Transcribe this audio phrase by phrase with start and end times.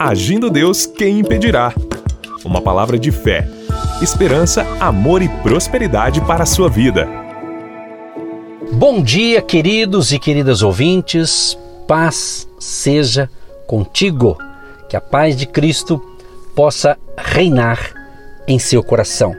[0.00, 1.74] Agindo Deus, quem impedirá?
[2.44, 3.48] Uma palavra de fé,
[4.00, 7.08] esperança, amor e prosperidade para a sua vida.
[8.74, 11.58] Bom dia, queridos e queridas ouvintes.
[11.88, 13.28] Paz seja
[13.66, 14.38] contigo.
[14.88, 16.00] Que a paz de Cristo
[16.54, 17.92] possa reinar
[18.46, 19.34] em seu coração.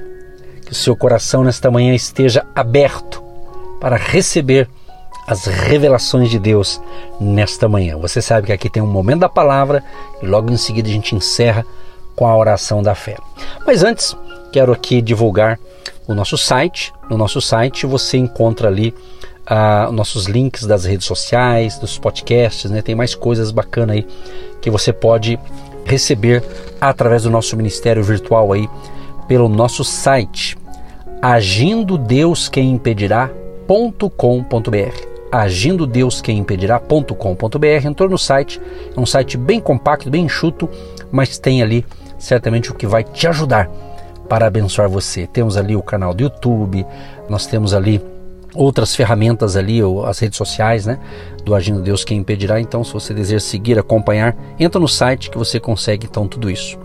[0.66, 3.24] Que o seu coração nesta manhã esteja aberto
[3.80, 4.68] para receber
[5.30, 6.82] as revelações de Deus
[7.22, 7.96] nesta manhã.
[8.00, 9.84] Você sabe que aqui tem um momento da palavra
[10.24, 11.64] e logo em seguida a gente encerra
[12.16, 13.16] com a oração da fé.
[13.64, 14.18] Mas antes,
[14.52, 15.60] quero aqui divulgar
[16.08, 16.92] o nosso site.
[17.08, 18.92] No nosso site você encontra ali
[19.48, 22.82] uh, nossos links das redes sociais, dos podcasts, né?
[22.82, 24.08] Tem mais coisas bacanas aí
[24.60, 25.40] que você pode
[25.86, 26.44] receber
[26.82, 28.68] através do nosso ministério virtual aí
[29.28, 30.58] pelo nosso site
[31.22, 32.74] agindo Deus quem
[35.32, 37.86] agindo Deus quem impedirá.com.br.
[37.86, 38.60] Entrou no site,
[38.96, 40.70] é um site bem compacto, bem enxuto,
[41.12, 41.86] mas tem ali
[42.18, 43.70] certamente o que vai te ajudar
[44.28, 45.26] para abençoar você.
[45.28, 46.86] Temos ali o canal do YouTube,
[47.28, 48.02] nós temos ali
[48.54, 51.00] outras ferramentas ali, as redes sociais, né?
[51.44, 52.60] Do Agindo Deus Quem Impedirá.
[52.60, 56.78] Então, se você deseja seguir, acompanhar, entra no site que você consegue então tudo isso.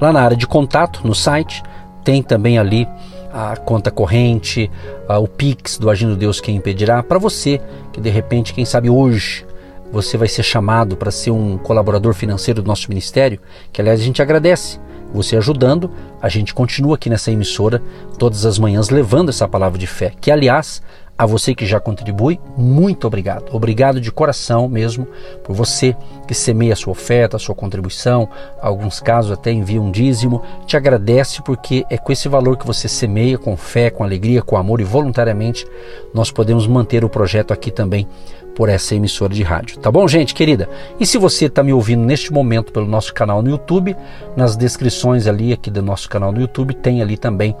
[0.00, 1.62] Lá na área de contato, no site,
[2.04, 2.86] tem também ali
[3.32, 4.70] a conta corrente,
[5.08, 7.60] o Pix do Agindo Deus Quem Impedirá, para você
[7.92, 9.46] que de repente, quem sabe hoje,
[9.92, 13.40] você vai ser chamado para ser um colaborador financeiro do nosso ministério,
[13.72, 14.78] que aliás a gente agradece.
[15.12, 15.90] Você ajudando,
[16.22, 17.82] a gente continua aqui nessa emissora
[18.16, 20.80] todas as manhãs levando essa palavra de fé, que aliás
[21.20, 23.54] a você que já contribui, muito obrigado.
[23.54, 25.06] Obrigado de coração mesmo
[25.44, 25.94] por você
[26.26, 28.26] que semeia a sua oferta, a sua contribuição,
[28.58, 30.42] alguns casos até envia um dízimo.
[30.64, 34.56] Te agradece porque é com esse valor que você semeia, com fé, com alegria, com
[34.56, 35.66] amor e voluntariamente,
[36.14, 38.08] nós podemos manter o projeto aqui também
[38.54, 39.78] por essa emissora de rádio.
[39.78, 40.68] Tá bom, gente querida?
[40.98, 43.96] E se você está me ouvindo neste momento pelo nosso canal no YouTube,
[44.36, 47.56] nas descrições ali aqui do nosso canal no YouTube tem ali também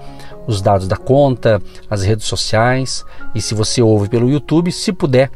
[0.46, 3.04] os dados da conta, as redes sociais.
[3.34, 5.30] E se você ouve pelo YouTube, se puder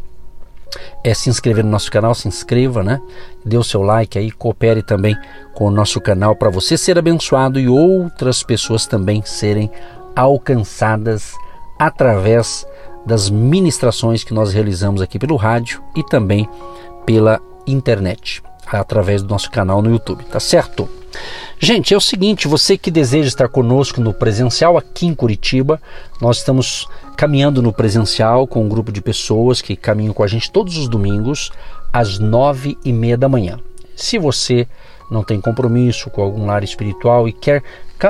[1.02, 3.00] é se inscrever no nosso canal, se inscreva, né?
[3.44, 5.16] Dê o seu like aí, coopere também
[5.54, 9.70] com o nosso canal para você ser abençoado e outras pessoas também serem
[10.16, 11.32] alcançadas
[11.78, 12.66] através
[13.06, 16.48] das ministrações que nós realizamos aqui pelo rádio e também
[17.04, 20.88] pela internet, através do nosso canal no YouTube, tá certo?
[21.58, 25.80] Gente, é o seguinte, você que deseja estar conosco no presencial aqui em Curitiba,
[26.20, 30.50] nós estamos caminhando no presencial com um grupo de pessoas que caminham com a gente
[30.50, 31.50] todos os domingos
[31.92, 33.58] às nove e meia da manhã.
[33.94, 34.66] Se você
[35.14, 37.62] não tem compromisso com algum lar espiritual e quer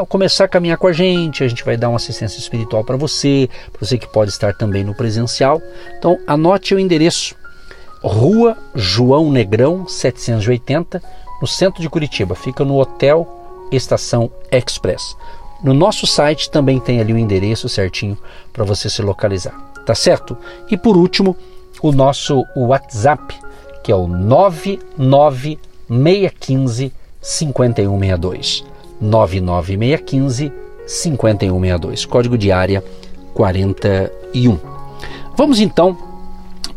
[0.08, 3.48] começar a caminhar com a gente, a gente vai dar uma assistência espiritual para você,
[3.70, 5.60] para você que pode estar também no presencial.
[5.98, 7.36] Então anote o endereço:
[8.02, 11.02] Rua João Negrão 780,
[11.40, 12.34] no centro de Curitiba.
[12.34, 13.28] Fica no Hotel
[13.70, 15.14] Estação Express.
[15.62, 18.18] No nosso site também tem ali o endereço certinho
[18.52, 19.54] para você se localizar,
[19.86, 20.36] tá certo?
[20.70, 21.36] E por último,
[21.82, 23.34] o nosso WhatsApp,
[23.82, 24.06] que é o
[25.88, 28.64] 99615 5162.
[29.00, 30.52] 99615
[30.86, 32.84] 5162, código de área
[33.32, 34.58] 41.
[35.36, 35.96] Vamos então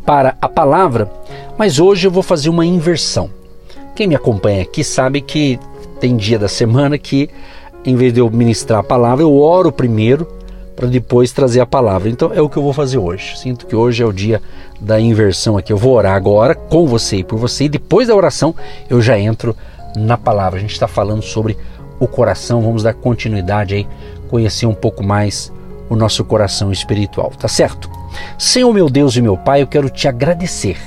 [0.05, 1.11] para a palavra,
[1.57, 3.29] mas hoje eu vou fazer uma inversão.
[3.95, 5.59] Quem me acompanha aqui sabe que
[5.99, 7.29] tem dia da semana que,
[7.83, 10.27] em vez de eu ministrar a palavra, eu oro primeiro
[10.77, 12.07] para depois trazer a palavra.
[12.07, 13.37] Então é o que eu vou fazer hoje.
[13.37, 14.39] Sinto que hoje é o dia
[14.79, 15.73] da inversão aqui.
[15.73, 18.55] Eu vou orar agora com você e por você, e depois da oração
[18.87, 19.57] eu já entro
[19.95, 20.59] na palavra.
[20.59, 21.57] A gente está falando sobre
[21.99, 23.87] o coração, vamos dar continuidade aí,
[24.29, 25.51] conhecer um pouco mais
[25.89, 27.89] o nosso coração espiritual, tá certo?
[28.37, 30.77] Senhor meu Deus e meu Pai, eu quero te agradecer,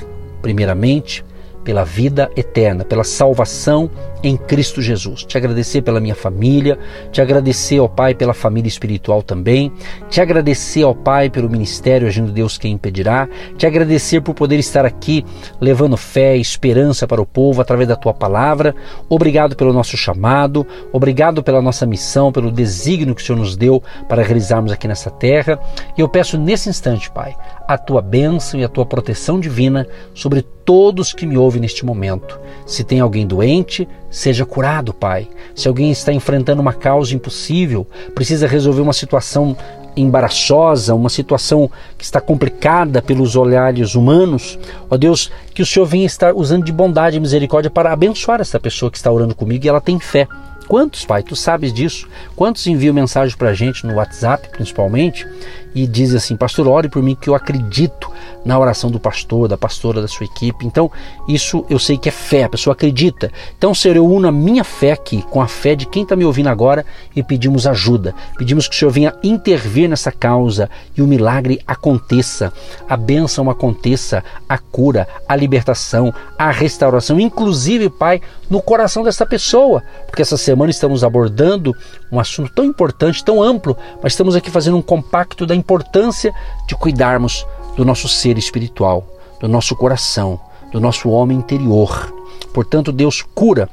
[0.41, 1.25] primeiramente,
[1.63, 3.89] pela vida eterna, pela salvação
[4.23, 5.23] em Cristo Jesus.
[5.23, 6.77] Te agradecer pela minha família,
[7.11, 9.71] te agradecer ao Pai pela família espiritual também,
[10.09, 13.27] te agradecer ao Pai pelo ministério Agindo Deus Quem Impedirá,
[13.57, 15.25] te agradecer por poder estar aqui
[15.59, 18.75] levando fé e esperança para o povo através da tua palavra.
[19.09, 23.81] Obrigado pelo nosso chamado, obrigado pela nossa missão, pelo desígnio que o Senhor nos deu
[24.07, 25.59] para realizarmos aqui nessa terra.
[25.97, 27.35] E eu peço nesse instante, Pai,
[27.73, 32.39] a tua bênção e a tua proteção divina sobre todos que me ouvem neste momento.
[32.65, 35.27] Se tem alguém doente, seja curado, Pai.
[35.55, 39.55] Se alguém está enfrentando uma causa impossível, precisa resolver uma situação
[39.95, 44.57] embaraçosa, uma situação que está complicada pelos olhares humanos,
[44.89, 48.57] ó Deus, que o Senhor venha estar usando de bondade e misericórdia para abençoar essa
[48.57, 50.27] pessoa que está orando comigo e ela tem fé
[50.71, 52.07] Quantos, Pai, tu sabes disso?
[52.33, 55.27] Quantos enviam mensagem para a gente no WhatsApp, principalmente,
[55.73, 58.11] e dizem assim: Pastor, ore por mim que eu acredito
[58.43, 60.65] na oração do pastor, da pastora, da sua equipe.
[60.65, 60.91] Então,
[61.27, 63.31] isso eu sei que é fé, a pessoa acredita.
[63.57, 66.25] Então, Senhor, eu uno a minha fé aqui com a fé de quem está me
[66.25, 66.85] ouvindo agora
[67.15, 68.15] e pedimos ajuda.
[68.37, 72.51] Pedimos que o Senhor venha intervir nessa causa e o milagre aconteça,
[72.89, 79.83] a bênção aconteça, a cura, a libertação, a restauração, inclusive, Pai, no coração dessa pessoa,
[80.05, 81.75] porque essa semana estamos abordando
[82.11, 86.33] um assunto tão importante, tão amplo, mas estamos aqui fazendo um compacto da importância
[86.67, 87.45] de cuidarmos
[87.77, 89.05] do nosso ser espiritual,
[89.39, 90.39] do nosso coração,
[90.71, 92.13] do nosso homem interior.
[92.53, 93.69] Portanto, Deus cura,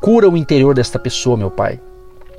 [0.00, 1.78] cura o interior desta pessoa, meu Pai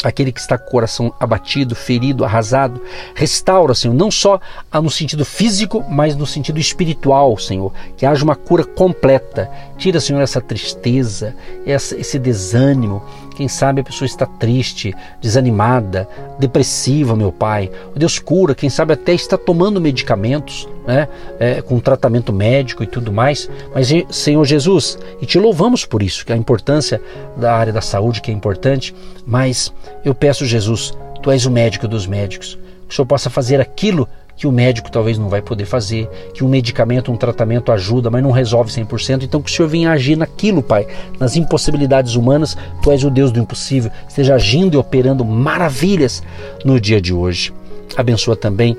[0.08, 2.80] aquele que está com o coração abatido, ferido, arrasado.
[3.16, 4.40] Restaura, Senhor, não só
[4.74, 7.74] no sentido físico, mas no sentido espiritual, Senhor.
[7.98, 9.50] Que haja uma cura completa.
[9.78, 13.04] Tira, Senhor, essa tristeza, esse desânimo,
[13.36, 16.08] quem sabe a pessoa está triste, desanimada,
[16.40, 17.70] depressiva, meu Pai.
[17.96, 21.08] Deus cura, quem sabe até está tomando medicamentos, né?
[21.40, 23.50] É, com tratamento médico e tudo mais.
[23.74, 27.02] Mas, Senhor Jesus, e te louvamos por isso, que a importância
[27.38, 28.96] da área da saúde que é importante.
[29.26, 29.74] Mas
[30.04, 30.94] eu peço, Jesus,
[31.26, 32.56] Tu és o médico dos médicos.
[32.88, 36.44] Que o Senhor possa fazer aquilo que o médico talvez não vai poder fazer, que
[36.44, 39.24] um medicamento, um tratamento ajuda, mas não resolve 100%.
[39.24, 40.88] Então que o Senhor venha agir naquilo, Pai,
[41.20, 42.58] nas impossibilidades humanas.
[42.82, 43.92] Tu és o Deus do impossível.
[44.08, 46.22] Esteja agindo e operando maravilhas
[46.66, 47.54] no dia de hoje.
[47.96, 48.78] Abençoa também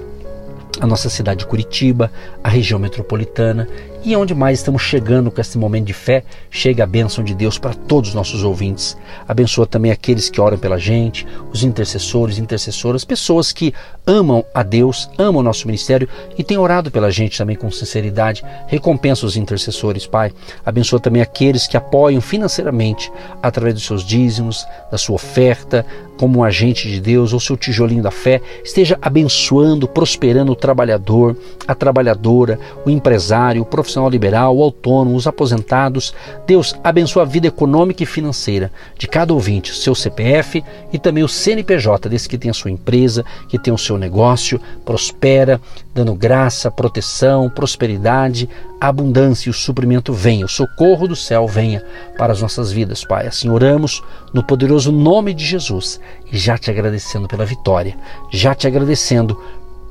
[0.81, 2.11] a nossa cidade de Curitiba,
[2.45, 3.67] a região metropolitana
[4.07, 7.59] e onde mais estamos chegando com esse momento de fé, chega a bênção de Deus
[7.59, 8.97] para todos os nossos ouvintes.
[9.27, 13.75] Abençoa também aqueles que oram pela gente, os intercessores, intercessoras, pessoas que
[14.07, 16.09] amam a Deus, amam o nosso ministério
[16.39, 18.45] e têm orado pela gente também com sinceridade.
[18.69, 20.33] Recompensa os intercessores, Pai.
[20.65, 23.11] Abençoa também aqueles que apoiam financeiramente
[23.43, 25.85] através dos seus dízimos, da sua oferta,
[26.17, 28.41] como um agente de Deus ou seu tijolinho da fé.
[28.65, 31.37] Esteja abençoando, prosperando o trabalhador,
[31.67, 36.15] a trabalhadora, o empresário, o profissional profissional liberal, autônomo, os aposentados.
[36.47, 40.63] Deus abençoa a vida econômica e financeira de cada ouvinte, seu CPF
[40.93, 44.61] e também o CNPJ, desse que tem a sua empresa, que tem o seu negócio,
[44.85, 45.61] prospera,
[45.95, 48.49] dando graça, proteção, prosperidade,
[48.81, 51.83] abundância e o suprimento venha, o socorro do céu venha
[52.19, 53.27] para as nossas vidas, Pai.
[53.27, 54.03] Assim oramos
[54.35, 55.99] no poderoso nome de Jesus
[56.31, 57.97] e já te agradecendo pela vitória,
[58.31, 59.41] já te agradecendo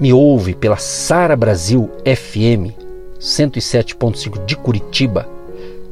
[0.00, 2.74] me ouve pela Sara Brasil FM
[3.20, 5.28] 107.5 de Curitiba,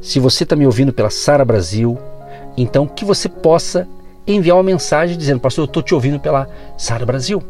[0.01, 1.97] se você está me ouvindo pela Sara Brasil,
[2.57, 3.87] então que você possa
[4.25, 7.41] enviar uma mensagem dizendo, pastor, eu estou te ouvindo pela Sara Brasil.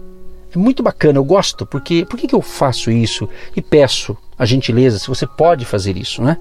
[0.53, 4.45] É muito bacana, eu gosto, porque por que, que eu faço isso e peço a
[4.45, 6.37] gentileza se você pode fazer isso, né?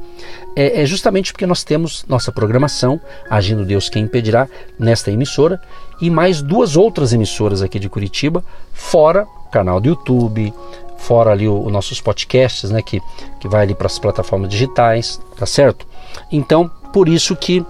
[0.57, 4.49] É, é, justamente porque nós temos nossa programação, Agindo Deus Quem Impedirá,
[4.79, 5.61] nesta emissora,
[6.01, 10.53] e mais duas outras emissoras aqui de Curitiba, fora canal do YouTube,
[10.97, 13.01] fora ali os nossos podcasts, né, que,
[13.41, 15.87] que vai ali para as plataformas digitais, tá certo?
[16.31, 17.65] Então, por isso que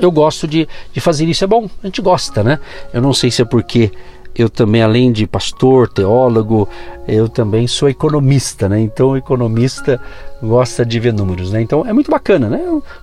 [0.00, 2.58] eu gosto de, de fazer isso, é bom, a gente gosta, né?
[2.92, 3.90] Eu não sei se é porque
[4.34, 6.68] eu também, além de pastor, teólogo,
[7.06, 8.80] eu também sou economista, né?
[8.80, 10.00] Então, economista
[10.42, 11.60] gosta de ver números, né?
[11.60, 12.60] Então, é muito bacana, né?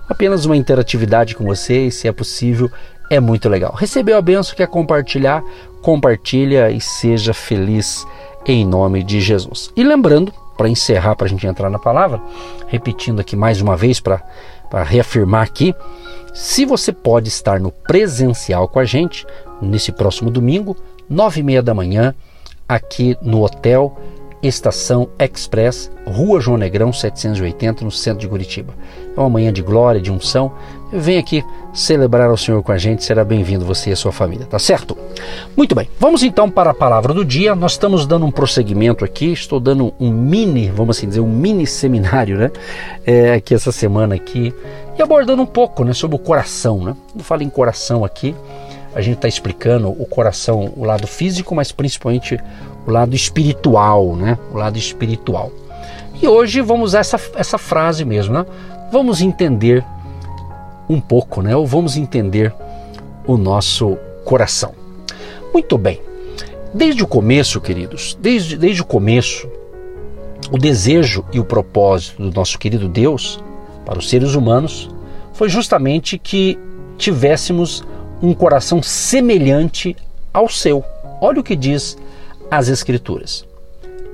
[0.08, 2.70] Apenas uma interatividade com vocês, se é possível,
[3.10, 3.74] é muito legal.
[3.74, 5.42] Recebeu a benção, quer compartilhar,
[5.82, 8.06] compartilha e seja feliz
[8.46, 9.70] em nome de Jesus.
[9.76, 12.20] E lembrando, para encerrar, para a gente entrar na palavra,
[12.66, 14.22] repetindo aqui mais uma vez para
[14.72, 15.74] reafirmar aqui,
[16.34, 19.26] se você pode estar no presencial com a gente
[19.60, 20.76] nesse próximo domingo,
[21.08, 22.14] nove e meia da manhã,
[22.68, 23.96] aqui no Hotel
[24.42, 28.74] Estação Express, Rua João Negrão 780, no centro de Curitiba.
[29.16, 30.52] É uma manhã de glória, de unção.
[30.92, 34.46] Vem aqui celebrar o Senhor com a gente, será bem-vindo você e a sua família,
[34.46, 34.96] tá certo?
[35.56, 37.54] Muito bem, vamos então para a palavra do dia.
[37.54, 41.66] Nós estamos dando um prosseguimento aqui, estou dando um mini, vamos assim dizer, um mini
[41.66, 42.50] seminário, né?
[43.06, 44.54] É, aqui essa semana aqui,
[44.98, 46.96] e abordando um pouco né, sobre o coração, né?
[47.14, 48.34] Não falo em coração aqui,
[48.94, 52.38] a gente está explicando o coração, o lado físico, mas principalmente
[52.88, 54.38] o lado espiritual, né?
[54.50, 55.52] O lado espiritual.
[56.22, 58.46] E hoje vamos usar essa, essa frase mesmo, né?
[58.90, 59.84] Vamos entender
[60.88, 61.54] um pouco, né?
[61.54, 62.52] Ou vamos entender
[63.26, 64.72] o nosso coração.
[65.52, 66.00] Muito bem.
[66.72, 69.46] Desde o começo, queridos, desde, desde o começo,
[70.50, 73.38] o desejo e o propósito do nosso querido Deus
[73.84, 74.88] para os seres humanos
[75.34, 76.58] foi justamente que
[76.96, 77.84] tivéssemos
[78.22, 79.94] um coração semelhante
[80.32, 80.82] ao seu.
[81.20, 81.98] Olha o que diz
[82.50, 83.46] as Escrituras.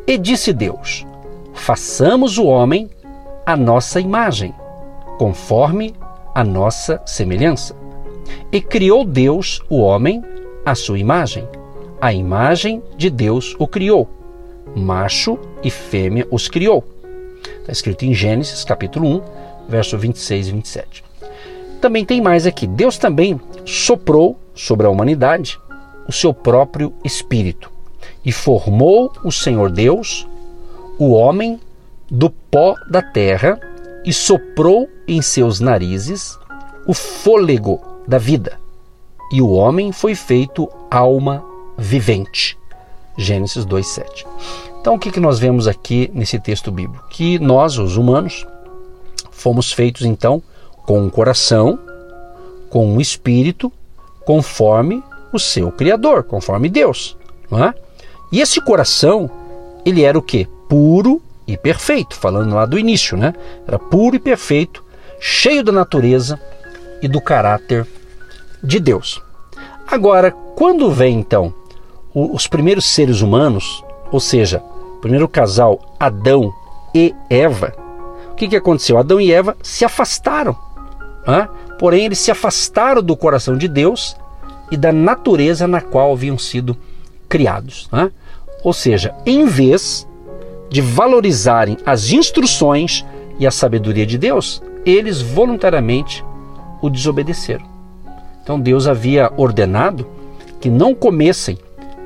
[0.07, 1.07] E disse Deus:
[1.53, 2.91] façamos o homem
[3.47, 4.55] a nossa imagem,
[5.19, 5.95] conforme
[6.35, 7.75] a nossa semelhança.
[8.50, 10.23] E criou Deus o homem
[10.64, 11.47] à sua imagem.
[12.00, 14.09] A imagem de Deus o criou.
[14.75, 16.85] Macho e fêmea os criou.
[17.61, 19.23] Está escrito em Gênesis capítulo 1,
[19.69, 21.05] verso 26 e 27.
[21.81, 22.67] Também tem mais aqui.
[22.67, 25.59] Deus também soprou sobre a humanidade
[26.09, 27.74] o seu próprio espírito
[28.25, 30.26] e formou o Senhor Deus,
[30.99, 31.61] o homem,
[32.11, 33.59] do pó da terra
[34.04, 36.38] e soprou em seus narizes
[36.87, 38.59] o fôlego da vida.
[39.33, 41.45] E o homem foi feito alma
[41.76, 42.59] vivente.
[43.16, 44.26] Gênesis 2:7.
[44.81, 47.09] Então o que, que nós vemos aqui nesse texto bíblico?
[47.09, 48.47] Que nós, os humanos,
[49.31, 50.43] fomos feitos então
[50.85, 51.78] com um coração,
[52.69, 53.73] com um espírito,
[54.26, 55.02] conforme
[55.33, 57.16] o seu Criador, conforme Deus.
[57.50, 57.75] Não é?
[58.35, 59.31] E esse coração,
[59.87, 60.49] ele era o que?
[60.69, 63.33] Puro e perfeito, falando lá do início, né?
[63.64, 64.83] Era puro e perfeito,
[65.21, 66.41] cheio da natureza
[67.00, 67.87] e do caráter
[68.61, 69.23] de Deus.
[69.87, 71.55] Agora, quando vem então
[72.12, 74.61] os primeiros seres humanos, ou seja,
[74.97, 76.53] o primeiro casal Adão
[76.93, 77.73] e Eva,
[78.33, 78.99] o que, que aconteceu?
[78.99, 80.59] Adão e Eva se afastaram,
[81.25, 81.49] né?
[81.79, 84.17] porém eles se afastaram do coração de Deus
[84.73, 86.76] e da natureza na qual haviam sido
[87.29, 87.88] criados.
[87.93, 88.11] Né?
[88.64, 90.09] Ou seja, em vez
[90.71, 93.04] de valorizarem as instruções
[93.38, 96.25] e a sabedoria de Deus, eles voluntariamente
[96.80, 97.66] o desobedeceram.
[98.42, 100.06] Então Deus havia ordenado
[100.61, 101.59] que não comessem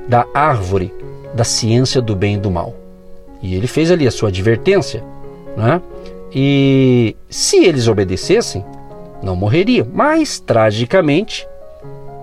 [0.08, 0.92] da árvore
[1.34, 2.74] da ciência do bem e do mal.
[3.40, 5.04] E ele fez ali a sua advertência.
[5.56, 5.80] Né?
[6.32, 8.64] E se eles obedecessem,
[9.22, 9.86] não morreriam.
[9.92, 11.46] Mas, tragicamente,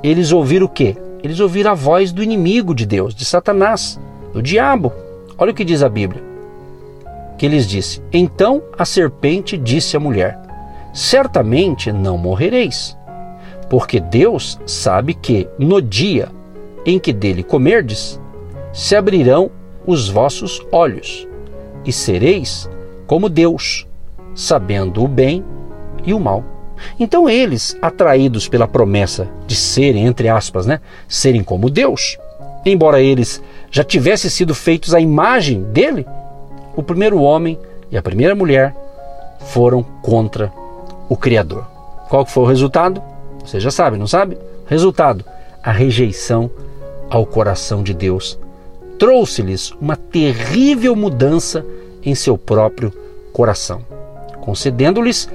[0.04, 0.96] eles ouviram o quê?
[1.24, 4.00] Eles ouviram a voz do inimigo de Deus, de Satanás,
[4.36, 4.92] do diabo.
[5.38, 6.22] Olha o que diz a Bíblia.
[7.38, 10.38] Que eles disse: Então a serpente disse à mulher:
[10.94, 12.98] Certamente não morrereis,
[13.70, 16.28] porque Deus sabe que no dia
[16.86, 18.20] em que dele comerdes,
[18.74, 19.50] se abrirão
[19.88, 21.28] os vossos olhos,
[21.86, 22.70] e sereis
[23.08, 23.88] como Deus,
[24.36, 25.44] sabendo o bem
[26.06, 26.44] e o mal.
[27.00, 32.18] Então eles, atraídos pela promessa de serem, entre aspas, né, serem como Deus,
[32.66, 33.42] embora eles
[33.76, 36.08] já tivessem sido feitos à imagem dele,
[36.78, 37.60] o primeiro homem
[37.92, 38.74] e a primeira mulher
[39.48, 40.50] foram contra
[41.10, 41.68] o Criador.
[42.08, 43.04] Qual foi o resultado?
[43.44, 44.38] Você já sabe, não sabe?
[44.66, 45.26] Resultado:
[45.62, 46.50] a rejeição
[47.10, 48.40] ao coração de Deus
[48.98, 51.66] trouxe-lhes uma terrível mudança
[52.02, 52.94] em seu próprio
[53.34, 53.82] coração,
[54.40, 55.30] concedendo-lhes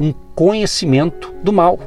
[0.00, 1.78] um conhecimento do mal,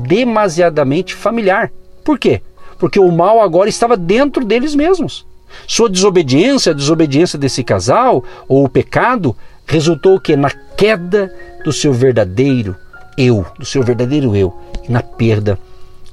[0.00, 1.72] demasiadamente familiar.
[2.04, 2.42] Por quê?
[2.78, 5.25] Porque o mal agora estava dentro deles mesmos.
[5.66, 9.36] Sua desobediência, a desobediência desse casal, ou o pecado,
[9.66, 11.34] resultou que na queda
[11.64, 12.76] do seu verdadeiro
[13.18, 14.56] eu, do seu verdadeiro eu,
[14.88, 15.58] e na perda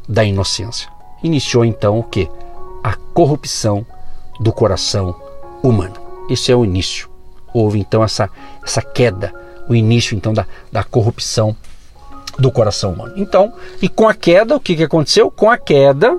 [0.08, 0.90] da inocência.
[1.24, 2.30] Iniciou então o que?
[2.84, 3.86] A corrupção
[4.40, 5.16] do coração
[5.62, 5.94] humana.
[6.30, 7.10] Esse é o início.
[7.54, 8.30] Houve então essa,
[8.64, 9.34] essa queda,
[9.70, 11.56] o início então da, da corrupção
[12.38, 13.14] do coração humano.
[13.16, 15.30] Então, e com a queda, o que, que aconteceu?
[15.30, 16.18] Com a queda,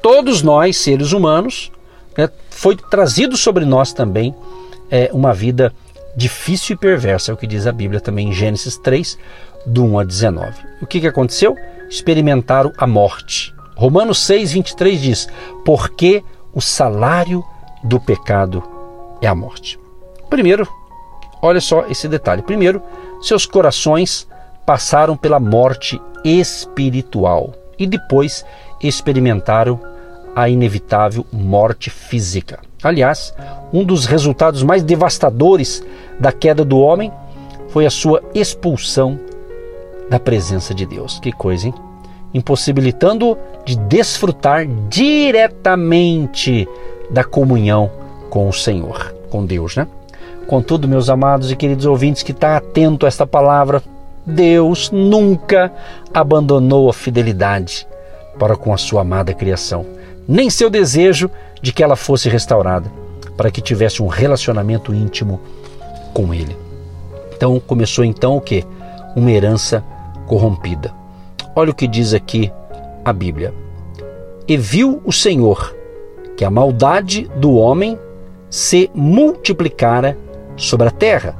[0.00, 1.72] todos nós, seres humanos,
[2.18, 4.34] né, foi trazido sobre nós também
[4.90, 5.72] é, uma vida
[6.16, 9.16] difícil e perversa, é o que diz a Bíblia também em Gênesis 3,
[9.64, 10.52] do 1 a 19.
[10.82, 11.54] O que, que aconteceu?
[11.88, 13.54] Experimentaram a morte.
[13.76, 15.28] Romanos 6, 23 diz:
[15.64, 17.44] Porque o salário
[17.84, 18.62] do pecado
[19.22, 19.78] é a morte.
[20.28, 20.66] Primeiro,
[21.40, 22.42] olha só esse detalhe.
[22.42, 22.82] Primeiro,
[23.22, 24.26] seus corações
[24.66, 28.44] passaram pela morte espiritual e depois
[28.82, 29.80] experimentaram
[30.38, 32.60] a inevitável morte física.
[32.80, 33.34] Aliás,
[33.72, 35.84] um dos resultados mais devastadores
[36.20, 37.10] da queda do homem
[37.70, 39.18] foi a sua expulsão
[40.08, 41.18] da presença de Deus.
[41.18, 41.74] Que coisa, hein?
[42.32, 46.68] Impossibilitando-o de desfrutar diretamente
[47.10, 47.90] da comunhão
[48.30, 49.88] com o Senhor, com Deus, né?
[50.46, 53.82] Contudo, meus amados e queridos ouvintes que está atento a esta palavra,
[54.24, 55.72] Deus nunca
[56.14, 57.88] abandonou a fidelidade
[58.38, 59.97] para com a sua amada criação,
[60.28, 61.30] nem seu desejo
[61.62, 62.92] de que ela fosse restaurada,
[63.34, 65.40] para que tivesse um relacionamento íntimo
[66.12, 66.54] com ele.
[67.34, 68.62] Então começou então o que?
[69.16, 69.82] Uma herança
[70.26, 70.92] corrompida.
[71.56, 72.52] Olha o que diz aqui
[73.04, 73.54] a Bíblia.
[74.46, 75.74] E viu o Senhor
[76.36, 77.98] que a maldade do homem
[78.50, 80.16] se multiplicara
[80.56, 81.36] sobre a terra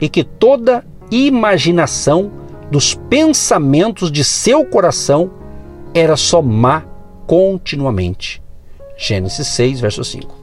[0.00, 2.30] e que toda imaginação
[2.70, 5.30] dos pensamentos de seu coração
[5.94, 6.84] era só má
[7.26, 8.42] continuamente.
[8.96, 10.34] Gênesis 6, verso 5.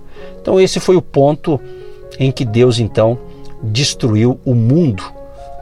[0.41, 1.59] Então esse foi o ponto
[2.19, 3.17] em que Deus então
[3.61, 5.03] destruiu o mundo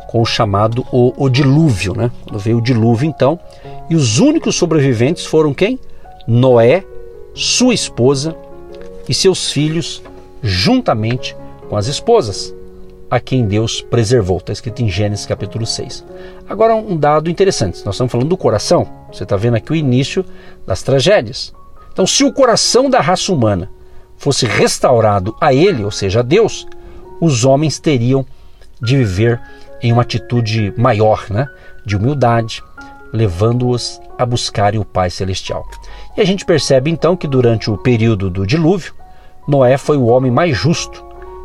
[0.08, 2.12] com o chamado o, o dilúvio, né?
[2.24, 3.40] Quando veio o dilúvio então,
[3.90, 5.80] e os únicos sobreviventes foram quem?
[6.28, 6.84] Noé,
[7.34, 8.36] sua esposa
[9.08, 10.02] e seus filhos,
[10.44, 11.36] juntamente
[11.70, 12.54] com as esposas
[13.12, 14.38] a quem Deus preservou.
[14.38, 16.06] Está escrito em Gênesis capítulo 6.
[16.48, 18.88] Agora, um dado interessante: nós estamos falando do coração.
[19.12, 20.24] Você está vendo aqui o início
[20.66, 21.54] das tragédias.
[21.92, 23.70] Então, se o coração da raça humana
[24.16, 26.66] fosse restaurado a Ele, ou seja, a Deus,
[27.20, 28.26] os homens teriam
[28.82, 29.42] de viver
[29.82, 31.48] em uma atitude maior, né?
[31.86, 32.64] de humildade,
[33.12, 35.66] levando-os a buscarem o Pai Celestial.
[36.16, 38.94] E a gente percebe então que durante o período do dilúvio,
[39.48, 41.04] Noé foi o homem mais justo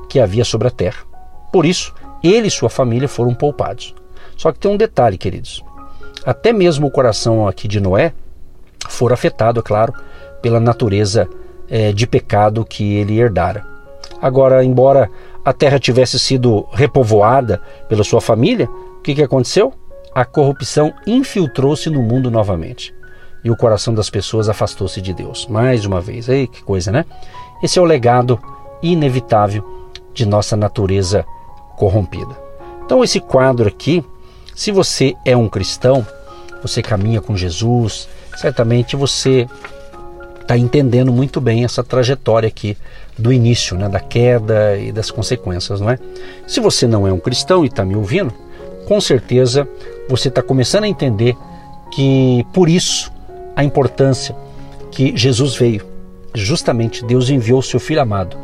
[0.09, 1.16] que havia sobre a terra.
[1.57, 3.95] Por isso, ele e sua família foram poupados.
[4.37, 5.65] Só que tem um detalhe, queridos.
[6.23, 8.13] Até mesmo o coração aqui de Noé
[8.91, 9.95] for afetado, é claro,
[10.43, 11.27] pela natureza
[11.67, 13.65] é, de pecado que ele herdara.
[14.21, 15.11] Agora, embora
[15.43, 19.73] a terra tivesse sido repovoada pela sua família, o que, que aconteceu?
[20.15, 22.95] A corrupção infiltrou-se no mundo novamente.
[23.43, 25.47] E o coração das pessoas afastou-se de Deus.
[25.47, 26.29] Mais uma vez.
[26.29, 27.07] Ei, que coisa, né?
[27.63, 28.39] Esse é o legado
[28.83, 29.65] inevitável
[30.13, 31.25] de nossa natureza
[31.77, 32.37] corrompida.
[32.85, 34.05] Então, esse quadro aqui,
[34.55, 36.07] se você é um cristão,
[36.63, 39.47] você caminha com Jesus, certamente você
[40.41, 42.77] está entendendo muito bem essa trajetória aqui
[43.19, 45.99] do início, né, da queda e das consequências, não é?
[46.47, 48.33] Se você não é um cristão e está me ouvindo,
[48.87, 49.69] com certeza
[50.09, 51.37] você está começando a entender
[51.91, 53.13] que por isso
[53.57, 54.37] a importância
[54.93, 55.85] que Jesus veio,
[56.35, 58.37] justamente Deus enviou o seu Filho amado,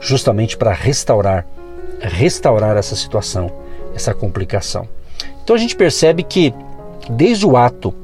[0.00, 1.46] justamente para restaurar
[2.00, 3.50] restaurar essa situação,
[3.94, 4.88] essa complicação.
[5.42, 6.52] Então a gente percebe que
[7.08, 7.94] desde o ato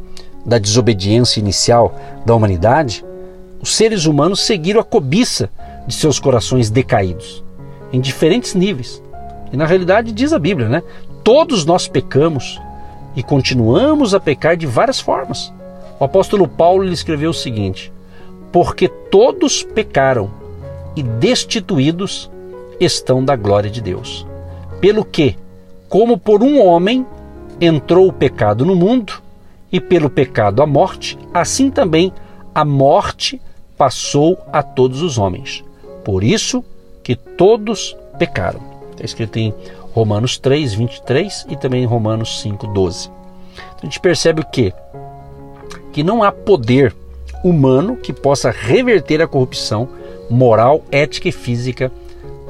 [0.45, 3.05] da desobediência inicial da humanidade,
[3.61, 5.51] os seres humanos seguiram a cobiça
[5.87, 7.43] de seus corações decaídos,
[7.93, 9.03] em diferentes níveis.
[9.53, 10.83] E na realidade diz a Bíblia, né?
[11.23, 12.61] Todos nós pecamos
[13.15, 15.53] e continuamos a pecar de várias formas.
[16.01, 17.93] O apóstolo Paulo lhe escreveu o seguinte:
[18.51, 20.31] Porque todos pecaram
[20.97, 22.31] e destituídos
[22.81, 24.27] estão da glória de Deus.
[24.81, 25.37] Pelo que,
[25.89, 27.07] como por um homem
[27.61, 29.23] entrou o pecado no mundo,
[29.73, 32.13] e pelo pecado a morte, assim também
[32.55, 33.41] a morte
[33.77, 35.65] passou a todos os homens.
[36.05, 36.63] Por isso
[37.03, 38.61] que todos pecaram.
[38.91, 39.55] Está escrito em
[39.95, 43.09] Romanos 3, 23 e também em Romanos 5, 12.
[43.09, 44.75] Então a gente percebe o que?
[45.91, 46.95] Que não há poder
[47.43, 49.89] humano que possa reverter a corrupção
[50.29, 51.91] moral, ética e física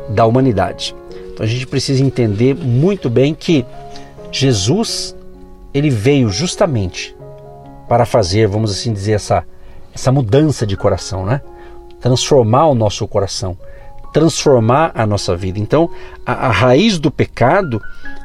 [0.08, 0.94] da humanidade.
[1.32, 3.64] Então a gente precisa entender muito bem que
[4.30, 5.16] Jesus
[5.72, 7.16] ele veio justamente
[7.88, 9.44] para fazer, vamos assim dizer, essa,
[9.94, 11.40] essa mudança de coração, né?
[12.00, 13.56] Transformar o nosso coração,
[14.12, 15.58] transformar a nossa vida.
[15.58, 15.90] Então,
[16.26, 17.80] a, a raiz do pecado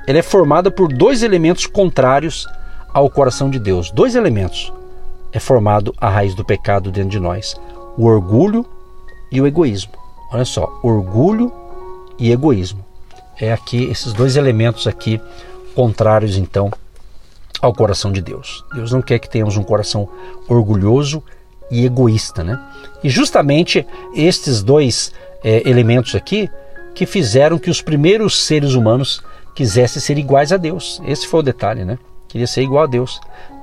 [0.07, 2.47] ela é formada por dois elementos contrários
[2.93, 3.91] ao coração de Deus.
[3.91, 4.73] Dois elementos
[5.33, 7.55] é formado a raiz do pecado dentro de nós:
[7.97, 8.65] o orgulho
[9.31, 9.93] e o egoísmo.
[10.31, 11.51] Olha só, orgulho
[12.19, 12.85] e egoísmo.
[13.39, 15.21] É aqui esses dois elementos aqui
[15.75, 16.71] contrários então
[17.61, 18.63] ao coração de Deus.
[18.73, 20.09] Deus não quer que tenhamos um coração
[20.47, 21.23] orgulhoso
[21.69, 22.59] e egoísta, né?
[23.03, 25.11] E justamente estes dois
[25.43, 26.49] é, elementos aqui
[26.95, 29.21] que fizeram que os primeiros seres humanos
[29.53, 31.01] quisessem ser iguais a Deus.
[31.05, 31.97] Esse foi o detalhe, né?
[32.27, 33.19] Queria ser igual a Deus.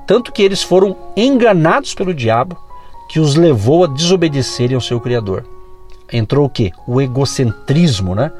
[0.06, 2.56] Tanto que eles foram enganados pelo diabo
[3.08, 5.44] que os levou a desobedecerem ao seu Criador.
[6.14, 6.72] Entrou o que?
[6.86, 8.30] O egocentrismo, né?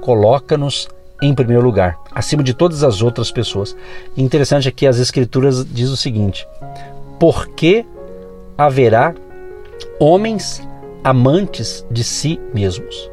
[0.00, 0.88] Coloca-nos
[1.20, 3.74] em primeiro lugar, acima de todas as outras pessoas.
[4.16, 6.46] Interessante é que as Escrituras diz o seguinte:
[7.18, 7.84] porque
[8.56, 9.14] haverá
[9.98, 10.62] homens
[11.02, 13.10] amantes de si mesmos,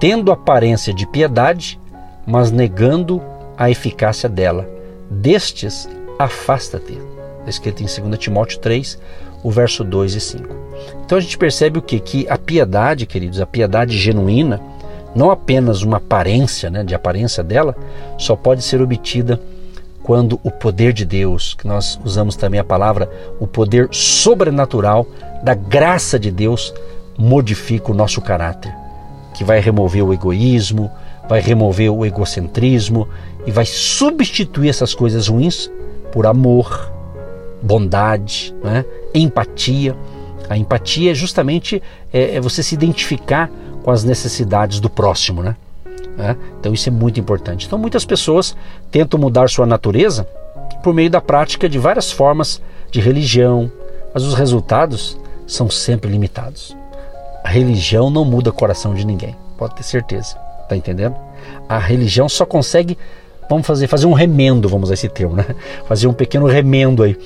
[0.00, 1.78] tendo aparência de piedade,
[2.26, 3.22] mas negando
[3.56, 4.68] a eficácia dela.
[5.10, 5.88] Destes,
[6.18, 6.94] afasta-te.
[7.40, 8.98] Está escrito em 2 Timóteo 3,
[9.42, 10.48] o verso 2 e 5.
[11.04, 11.98] Então a gente percebe o que?
[12.00, 14.60] Que a piedade, queridos, a piedade genuína,
[15.14, 17.76] não apenas uma aparência, né, de aparência dela,
[18.18, 19.40] só pode ser obtida
[20.02, 25.06] quando o poder de Deus, que nós usamos também a palavra, o poder sobrenatural
[25.44, 26.74] da graça de Deus,
[27.16, 28.74] modifica o nosso caráter,
[29.34, 30.90] que vai remover o egoísmo,
[31.28, 33.08] vai remover o egocentrismo
[33.46, 35.70] e vai substituir essas coisas ruins
[36.10, 36.90] por amor,
[37.62, 38.84] bondade, né?
[39.18, 39.96] Empatia.
[40.48, 43.50] A empatia é justamente é, é você se identificar
[43.82, 45.56] com as necessidades do próximo, né?
[46.18, 46.36] É?
[46.60, 47.66] Então isso é muito importante.
[47.66, 48.54] Então muitas pessoas
[48.90, 50.24] tentam mudar sua natureza
[50.82, 53.70] por meio da prática de várias formas de religião,
[54.12, 56.76] mas os resultados são sempre limitados.
[57.42, 60.36] A religião não muda o coração de ninguém, pode ter certeza.
[60.68, 61.16] Tá entendendo?
[61.68, 62.96] A religião só consegue
[63.48, 65.44] vamos fazer, fazer um remendo, vamos usar esse termo, né?
[65.86, 67.16] Fazer um pequeno remendo aí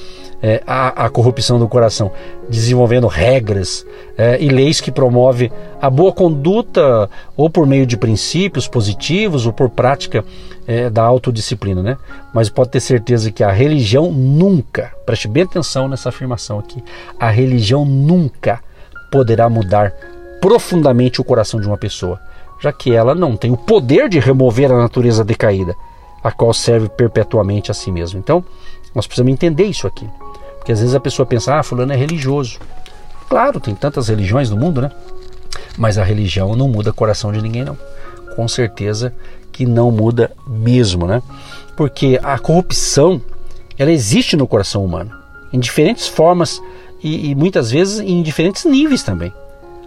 [0.47, 2.13] é, à, à, corrupção do coração,
[2.49, 3.85] desenvolvendo regras
[4.17, 5.51] é, e leis que promovem
[5.83, 10.25] a boa conduta ou por meio de princípios positivos ou por prática
[10.65, 11.97] é, da autodisciplina, né?
[12.33, 16.81] Mas pode ter certeza que a religião nunca, preste bem atenção nessa afirmação aqui,
[17.19, 18.61] a religião nunca
[19.11, 19.93] poderá mudar
[20.41, 22.21] profundamente o coração de uma pessoa,
[22.63, 25.75] já que ela não tem o poder de remover a natureza decaída
[26.23, 28.21] a qual serve perpetuamente a si mesmo.
[28.21, 28.45] Então,
[28.95, 30.09] nós precisamos entender isso aqui.
[30.67, 32.59] Porque às vezes a pessoa pensa, ah, fulano é religioso.
[33.29, 34.91] Claro, tem tantas religiões no mundo, né?
[35.79, 37.79] Mas a religião não muda o coração de ninguém, não.
[38.35, 39.15] Com certeza
[39.53, 41.23] que não muda mesmo, né?
[41.77, 43.23] Porque a corrupção,
[43.79, 45.13] ela existe no coração humano,
[45.53, 46.61] em diferentes formas
[47.01, 49.33] e, e muitas vezes em diferentes níveis também.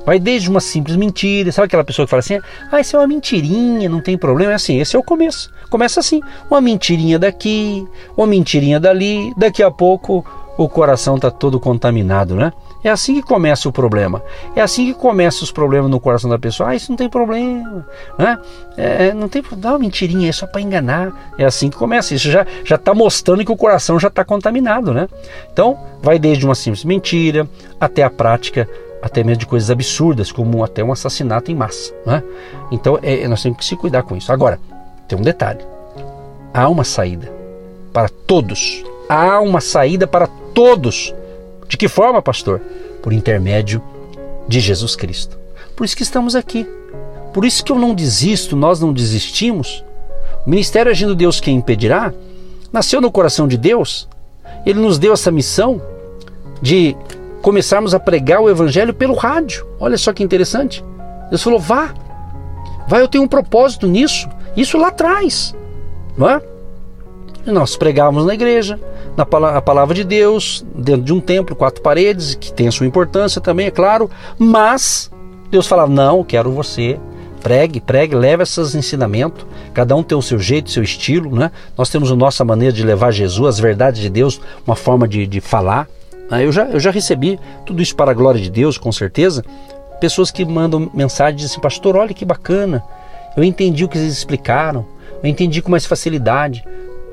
[0.05, 2.39] Vai desde uma simples mentira, sabe aquela pessoa que fala assim:
[2.71, 4.53] ah, isso é uma mentirinha, não tem problema.
[4.53, 5.51] É assim, esse é o começo.
[5.69, 10.25] Começa assim: uma mentirinha daqui, uma mentirinha dali, daqui a pouco
[10.59, 12.51] o coração está todo contaminado, né?
[12.83, 14.21] É assim que começa o problema.
[14.53, 16.69] É assim que começam os problemas no coração da pessoa.
[16.69, 18.37] Ah, isso não tem problema, né?
[18.75, 21.33] É, não tem dá uma mentirinha, é só para enganar.
[21.37, 22.13] É assim que começa.
[22.13, 25.07] Isso já já está mostrando que o coração já está contaminado, né?
[25.53, 27.47] Então vai desde uma simples mentira
[27.79, 28.67] até a prática
[29.01, 31.93] até mesmo de coisas absurdas, como até um assassinato em massa.
[32.05, 32.21] Né?
[32.69, 34.29] Então é, nós temos que se cuidar com isso.
[34.29, 34.59] Agora,
[35.07, 35.61] tem um detalhe:
[36.53, 37.31] há uma saída
[37.93, 38.83] para todos.
[39.07, 40.27] Há uma saída para
[40.59, 41.15] todos.
[41.69, 42.59] De que forma, pastor?
[43.01, 43.81] Por intermédio
[44.45, 45.39] de Jesus Cristo.
[45.73, 46.67] Por isso que estamos aqui.
[47.33, 49.85] Por isso que eu não desisto, nós não desistimos.
[50.45, 52.13] O ministério Agindo Deus Quem Impedirá
[52.73, 54.05] nasceu no coração de Deus.
[54.65, 55.81] Ele nos deu essa missão
[56.61, 56.93] de
[57.41, 59.65] começarmos a pregar o evangelho pelo rádio.
[59.79, 60.83] Olha só que interessante.
[61.29, 61.93] Deus falou: vá,
[62.85, 64.27] vá, eu tenho um propósito nisso.
[64.57, 65.55] Isso lá atrás,
[66.17, 66.41] não é?
[67.45, 68.77] Nós pregávamos na igreja,
[69.17, 72.87] na a palavra de Deus, dentro de um templo, quatro paredes, que tem a sua
[72.87, 75.11] importância também, é claro, mas
[75.49, 76.99] Deus falava: não, quero você.
[77.41, 79.45] Pregue, pregue, leve esses ensinamentos.
[79.73, 81.51] Cada um tem o seu jeito, seu estilo, né?
[81.77, 85.25] Nós temos a nossa maneira de levar Jesus, as verdades de Deus, uma forma de,
[85.25, 85.87] de falar.
[86.29, 89.43] Ah, eu já, eu já recebi tudo isso para a glória de Deus, com certeza.
[90.01, 92.83] Pessoas que mandam mensagem dizem assim, pastor, olha que bacana.
[93.35, 94.85] Eu entendi o que eles explicaram.
[95.23, 96.63] Eu entendi com mais facilidade.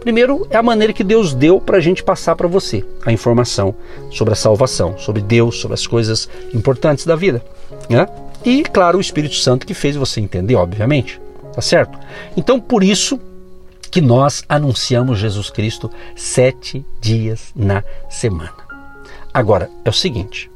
[0.00, 3.74] Primeiro, é a maneira que Deus deu para a gente passar para você a informação
[4.11, 7.44] sobre a salvação, sobre Deus, sobre as coisas importantes da vida.
[7.90, 8.06] Né?
[8.44, 11.20] E, claro, o Espírito Santo que fez você entender, obviamente.
[11.52, 11.98] Tá certo?
[12.37, 13.18] Então, por isso
[13.90, 18.52] que nós anunciamos Jesus Cristo sete dias na semana.
[19.32, 20.50] Agora, é o seguinte: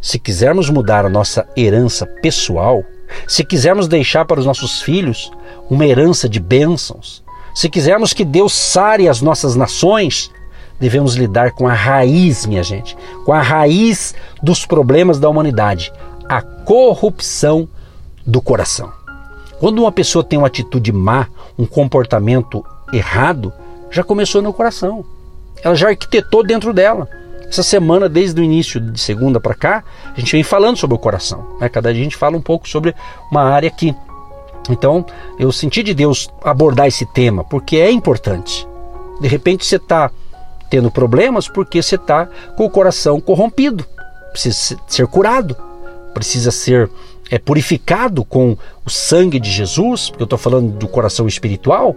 [0.00, 2.84] se quisermos mudar a nossa herança pessoal,
[3.26, 5.32] se quisermos deixar para os nossos filhos
[5.70, 7.23] uma herança de bênçãos,
[7.54, 10.30] se quisermos que Deus sare as nossas nações,
[10.80, 15.92] devemos lidar com a raiz, minha gente, com a raiz dos problemas da humanidade,
[16.28, 17.68] a corrupção
[18.26, 18.92] do coração.
[19.60, 23.52] Quando uma pessoa tem uma atitude má, um comportamento errado,
[23.90, 25.04] já começou no coração.
[25.62, 27.08] Ela já arquitetou dentro dela.
[27.48, 30.98] Essa semana, desde o início de segunda para cá, a gente vem falando sobre o
[30.98, 31.56] coração.
[31.60, 31.68] Né?
[31.68, 32.94] Cada dia a gente fala um pouco sobre
[33.30, 33.94] uma área aqui.
[34.70, 35.04] Então,
[35.38, 38.66] eu senti de Deus abordar esse tema, porque é importante.
[39.20, 40.10] De repente você está
[40.70, 43.84] tendo problemas porque você está com o coração corrompido,
[44.32, 45.56] precisa ser curado,
[46.12, 46.90] precisa ser
[47.30, 51.94] é, purificado com o sangue de Jesus, porque eu estou falando do coração espiritual,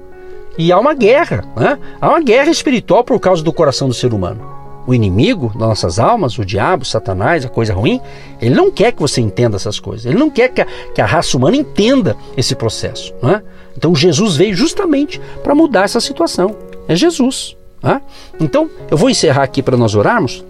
[0.58, 1.80] e há uma guerra, né?
[2.02, 4.57] há uma guerra espiritual por causa do coração do ser humano
[4.88, 8.00] o inimigo das nossas almas, o diabo, Satanás, a coisa ruim,
[8.42, 10.06] ele não quer que você entenda essas coisas.
[10.06, 13.14] Ele não quer que a, que a raça humana entenda esse processo.
[13.22, 13.44] Né?
[13.78, 16.56] Então Jesus veio justamente para mudar essa situação.
[16.88, 17.58] É Jesus.
[17.84, 18.02] Né?
[18.40, 20.44] Então eu vou encerrar aqui para nós orarmos.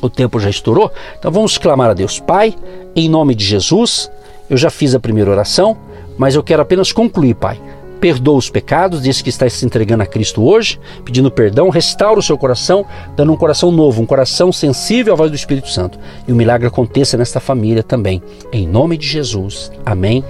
[0.00, 0.92] O tempo já estourou.
[1.18, 2.20] Então vamos clamar a Deus.
[2.20, 2.54] Pai,
[2.94, 4.08] em nome de Jesus,
[4.48, 5.76] eu já fiz a primeira oração,
[6.16, 7.60] mas eu quero apenas concluir, Pai
[8.04, 12.22] perdoa os pecados, diz que está se entregando a Cristo hoje, pedindo perdão, restaura o
[12.22, 12.84] seu coração,
[13.16, 15.98] dando um coração novo, um coração sensível à voz do Espírito Santo.
[16.28, 18.22] E o milagre aconteça nesta família também.
[18.52, 19.72] Em nome de Jesus.
[19.86, 20.22] Amém.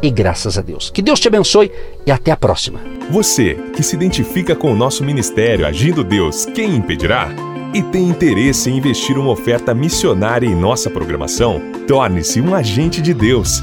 [0.00, 0.88] E graças a Deus.
[0.88, 1.70] Que Deus te abençoe
[2.06, 2.80] e até a próxima.
[3.10, 7.28] Você que se identifica com o nosso ministério Agindo Deus, quem impedirá?
[7.74, 11.60] E tem interesse em investir uma oferta missionária em nossa programação?
[11.86, 13.62] Torne-se um agente de Deus